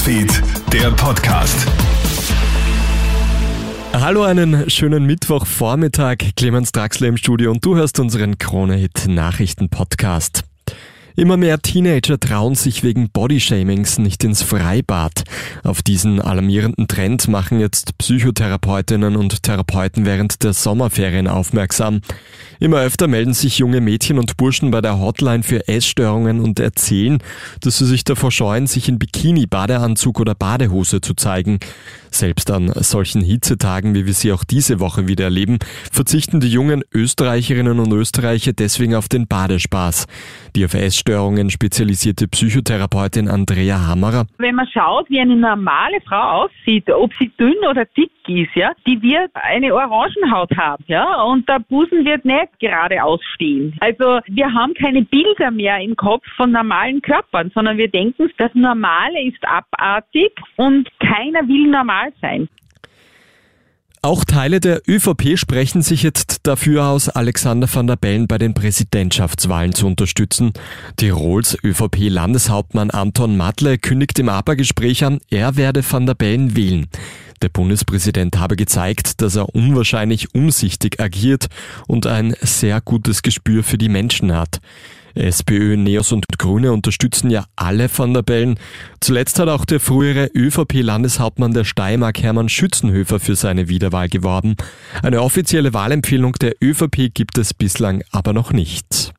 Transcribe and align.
Newsfeed, 0.00 0.42
der 0.72 0.90
Podcast. 0.92 1.66
Hallo, 3.92 4.22
einen 4.22 4.70
schönen 4.70 5.04
Mittwochvormittag. 5.04 6.16
Clemens 6.36 6.72
Draxler 6.72 7.08
im 7.08 7.18
Studio 7.18 7.50
und 7.50 7.62
du 7.62 7.76
hörst 7.76 8.00
unseren 8.00 8.38
Krone-Hit 8.38 9.08
Nachrichten-Podcast. 9.08 10.44
Immer 11.16 11.36
mehr 11.36 11.60
Teenager 11.60 12.18
trauen 12.18 12.54
sich 12.54 12.82
wegen 12.82 13.10
Bodyshamings 13.10 13.98
nicht 13.98 14.24
ins 14.24 14.42
Freibad. 14.42 15.24
Auf 15.64 15.82
diesen 15.82 16.20
alarmierenden 16.20 16.88
Trend 16.88 17.28
machen 17.28 17.60
jetzt 17.60 17.96
Psychotherapeutinnen 17.98 19.16
und 19.16 19.42
Therapeuten 19.42 20.06
während 20.06 20.42
der 20.42 20.52
Sommerferien 20.52 21.26
aufmerksam. 21.26 22.00
Immer 22.58 22.80
öfter 22.80 23.08
melden 23.08 23.34
sich 23.34 23.58
junge 23.58 23.80
Mädchen 23.80 24.18
und 24.18 24.36
Burschen 24.36 24.70
bei 24.70 24.80
der 24.80 24.98
Hotline 24.98 25.42
für 25.42 25.66
Essstörungen 25.66 26.40
und 26.40 26.60
erzählen, 26.60 27.18
dass 27.60 27.78
sie 27.78 27.86
sich 27.86 28.04
davor 28.04 28.30
scheuen, 28.30 28.66
sich 28.66 28.88
in 28.88 28.98
Bikini, 28.98 29.46
Badeanzug 29.46 30.20
oder 30.20 30.34
Badehose 30.34 31.00
zu 31.00 31.14
zeigen. 31.14 31.58
Selbst 32.10 32.50
an 32.50 32.72
solchen 32.74 33.22
Hitzetagen, 33.22 33.94
wie 33.94 34.04
wir 34.04 34.14
sie 34.14 34.32
auch 34.32 34.44
diese 34.44 34.80
Woche 34.80 35.06
wieder 35.06 35.24
erleben, 35.24 35.58
verzichten 35.92 36.40
die 36.40 36.48
jungen 36.48 36.82
Österreicherinnen 36.92 37.78
und 37.78 37.92
Österreicher 37.92 38.52
deswegen 38.52 38.94
auf 38.94 39.08
den 39.08 39.26
Badespaß. 39.26 40.06
Die 40.56 40.64
auf 40.64 40.74
Essstörungen 41.00 41.48
spezialisierte 41.48 42.28
Psychotherapeutin 42.28 43.26
Andrea 43.26 43.86
Hammerer. 43.86 44.26
Wenn 44.36 44.54
man 44.54 44.66
schaut, 44.66 45.08
wie 45.08 45.18
eine 45.18 45.34
normale 45.34 45.98
Frau 46.06 46.44
aussieht, 46.44 46.90
ob 46.90 47.10
sie 47.18 47.30
dünn 47.40 47.56
oder 47.70 47.86
dick 47.96 48.10
ist, 48.28 48.54
ja, 48.54 48.72
die 48.86 49.00
wird 49.00 49.30
eine 49.32 49.74
Orangenhaut 49.74 50.54
haben, 50.58 50.84
ja, 50.88 51.22
und 51.22 51.48
der 51.48 51.60
Busen 51.60 52.04
wird 52.04 52.26
nicht 52.26 52.60
gerade 52.60 53.02
ausstehen. 53.02 53.74
Also 53.80 54.20
wir 54.26 54.52
haben 54.52 54.74
keine 54.74 55.00
Bilder 55.02 55.50
mehr 55.50 55.78
im 55.78 55.96
Kopf 55.96 56.26
von 56.36 56.52
normalen 56.52 57.00
Körpern, 57.00 57.50
sondern 57.54 57.78
wir 57.78 57.88
denken, 57.88 58.30
das 58.36 58.50
Normale 58.54 59.22
ist 59.24 59.42
abartig 59.48 60.32
und 60.56 60.86
keiner 61.00 61.48
will 61.48 61.66
normal 61.70 62.12
sein. 62.20 62.46
Auch 64.02 64.24
Teile 64.24 64.60
der 64.60 64.80
ÖVP 64.88 65.36
sprechen 65.36 65.82
sich 65.82 66.02
jetzt 66.02 66.46
dafür 66.46 66.86
aus, 66.86 67.10
Alexander 67.10 67.68
van 67.70 67.86
der 67.86 67.96
Bellen 67.96 68.26
bei 68.28 68.38
den 68.38 68.54
Präsidentschaftswahlen 68.54 69.74
zu 69.74 69.86
unterstützen. 69.86 70.54
Tirols 70.96 71.58
ÖVP-Landeshauptmann 71.62 72.90
Anton 72.90 73.36
Matle 73.36 73.76
kündigt 73.76 74.18
im 74.18 74.30
APA-Gespräch 74.30 75.04
an, 75.04 75.18
er 75.28 75.56
werde 75.56 75.84
van 75.86 76.06
der 76.06 76.14
Bellen 76.14 76.56
wählen. 76.56 76.86
Der 77.42 77.48
Bundespräsident 77.48 78.38
habe 78.38 78.56
gezeigt, 78.56 79.22
dass 79.22 79.36
er 79.36 79.54
unwahrscheinlich 79.54 80.34
umsichtig 80.34 81.00
agiert 81.00 81.46
und 81.86 82.06
ein 82.06 82.34
sehr 82.40 82.80
gutes 82.80 83.22
Gespür 83.22 83.62
für 83.62 83.78
die 83.78 83.88
Menschen 83.88 84.36
hat. 84.36 84.60
SPÖ, 85.14 85.76
Neos 85.76 86.12
und 86.12 86.26
Grüne 86.38 86.72
unterstützen 86.72 87.30
ja 87.30 87.44
alle 87.56 87.88
Van 87.94 88.14
der 88.14 88.22
Bellen. 88.22 88.58
Zuletzt 89.00 89.38
hat 89.38 89.48
auch 89.48 89.64
der 89.64 89.80
frühere 89.80 90.30
ÖVP-Landeshauptmann 90.34 91.52
der 91.52 91.64
Steiermark 91.64 92.22
Hermann 92.22 92.48
Schützenhöfer 92.48 93.20
für 93.20 93.36
seine 93.36 93.68
Wiederwahl 93.68 94.08
geworben. 94.08 94.56
Eine 95.02 95.22
offizielle 95.22 95.72
Wahlempfehlung 95.74 96.34
der 96.34 96.54
ÖVP 96.62 97.12
gibt 97.12 97.38
es 97.38 97.54
bislang 97.54 98.02
aber 98.10 98.32
noch 98.32 98.52
nicht. 98.52 99.12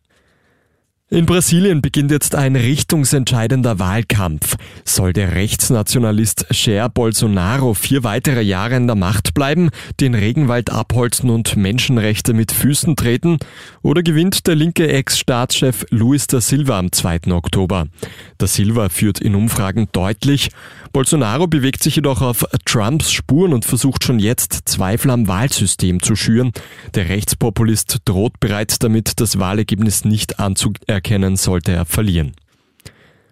In 1.13 1.25
Brasilien 1.25 1.81
beginnt 1.81 2.09
jetzt 2.09 2.35
ein 2.35 2.55
richtungsentscheidender 2.55 3.79
Wahlkampf. 3.79 4.55
Soll 4.85 5.11
der 5.11 5.35
Rechtsnationalist 5.35 6.45
Jair 6.51 6.87
Bolsonaro 6.87 7.73
vier 7.73 8.05
weitere 8.05 8.41
Jahre 8.41 8.77
in 8.77 8.87
der 8.87 8.95
Macht 8.95 9.33
bleiben, 9.33 9.71
den 9.99 10.15
Regenwald 10.15 10.69
abholzen 10.69 11.29
und 11.29 11.57
Menschenrechte 11.57 12.33
mit 12.33 12.53
Füßen 12.53 12.95
treten? 12.95 13.39
Oder 13.81 14.03
gewinnt 14.03 14.47
der 14.47 14.55
linke 14.55 14.87
Ex-Staatschef 14.87 15.83
Luis 15.89 16.27
da 16.27 16.39
Silva 16.39 16.79
am 16.79 16.93
2. 16.93 17.29
Oktober? 17.31 17.87
Da 18.37 18.47
Silva 18.47 18.87
führt 18.87 19.19
in 19.19 19.35
Umfragen 19.35 19.89
deutlich. 19.91 20.49
Bolsonaro 20.93 21.47
bewegt 21.47 21.83
sich 21.83 21.97
jedoch 21.97 22.21
auf 22.21 22.45
Trumps 22.63 23.11
Spuren 23.11 23.51
und 23.51 23.65
versucht 23.65 24.05
schon 24.05 24.19
jetzt 24.19 24.61
Zweifel 24.63 25.11
am 25.11 25.27
Wahlsystem 25.27 26.01
zu 26.01 26.16
schüren. 26.16 26.53
Der 26.95 27.09
Rechtspopulist 27.09 27.97
droht 28.05 28.39
bereits 28.39 28.79
damit, 28.79 29.19
das 29.19 29.39
Wahlergebnis 29.39 30.05
nicht 30.05 30.39
anzuerkennen 30.39 31.00
erkennen, 31.01 31.35
sollte 31.35 31.72
er 31.72 31.85
verlieren. 31.85 32.34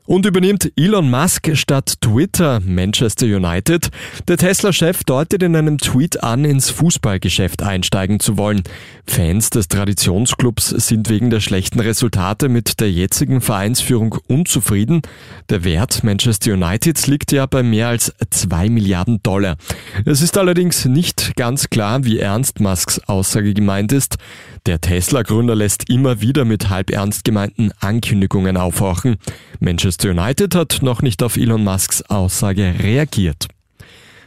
Und 0.09 0.25
übernimmt 0.25 0.71
Elon 0.75 1.11
Musk 1.11 1.55
statt 1.55 2.01
Twitter 2.01 2.59
Manchester 2.65 3.27
United? 3.27 3.89
Der 4.27 4.37
Tesla-Chef 4.37 5.03
deutet 5.03 5.43
in 5.43 5.55
einem 5.55 5.77
Tweet 5.77 6.23
an, 6.23 6.45
ins 6.45 6.71
Fußballgeschäft 6.71 7.61
einsteigen 7.61 8.19
zu 8.19 8.35
wollen. 8.35 8.63
Fans 9.05 9.51
des 9.51 9.67
Traditionsclubs 9.67 10.69
sind 10.69 11.09
wegen 11.09 11.29
der 11.29 11.41
schlechten 11.41 11.79
Resultate 11.79 12.49
mit 12.49 12.79
der 12.79 12.91
jetzigen 12.91 13.39
Vereinsführung 13.39 14.15
unzufrieden. 14.27 15.03
Der 15.51 15.63
Wert 15.63 16.03
Manchester 16.03 16.53
Uniteds 16.53 17.05
liegt 17.05 17.31
ja 17.31 17.45
bei 17.45 17.61
mehr 17.61 17.89
als 17.89 18.11
zwei 18.31 18.67
Milliarden 18.67 19.21
Dollar. 19.21 19.57
Es 20.05 20.23
ist 20.23 20.39
allerdings 20.39 20.85
nicht 20.85 21.35
ganz 21.35 21.69
klar, 21.69 22.03
wie 22.03 22.17
ernst 22.17 22.59
Musks 22.61 22.99
Aussage 23.07 23.53
gemeint 23.53 23.91
ist. 23.91 24.17
Der 24.65 24.81
Tesla-Gründer 24.81 25.55
lässt 25.55 25.87
immer 25.87 26.19
wieder 26.19 26.45
mit 26.45 26.69
halb 26.69 26.89
ernst 26.89 27.23
gemeinten 27.25 27.71
Ankündigungen 27.79 28.57
aufhorchen. 28.57 29.17
Manchester 29.59 29.98
Manchester 29.99 30.23
United 30.23 30.55
hat 30.55 30.81
noch 30.81 31.01
nicht 31.01 31.21
auf 31.23 31.35
Elon 31.35 31.65
Musks 31.65 32.01
Aussage 32.03 32.73
reagiert. 32.79 33.47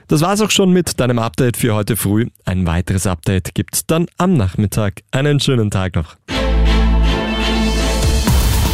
Das 0.07 0.21
war's 0.21 0.43
auch 0.43 0.51
schon 0.51 0.71
mit 0.71 1.01
deinem 1.01 1.19
Update 1.19 1.57
für 1.57 1.75
heute 1.75 1.97
früh. 1.97 2.27
Ein 2.45 2.67
weiteres 2.67 3.07
Update 3.07 3.55
gibt's 3.55 3.87
dann 3.87 4.07
am 4.19 4.35
Nachmittag. 4.35 5.01
Einen 5.13 5.41
schönen 5.41 5.71
Tag 5.71 5.95
noch. 5.95 6.17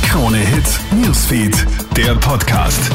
Krone 0.02 0.38
Hits, 0.38 0.80
Newsfeed, 0.90 1.64
der 1.96 2.16
Podcast. 2.16 2.90